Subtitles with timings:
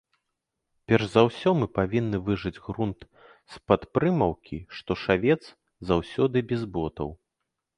[0.91, 2.99] Перш за ўсё мы павінны выжыць грунт
[3.57, 5.39] з-пад прымаўкі, што шавец
[5.91, 7.09] заўсёды без ботаў.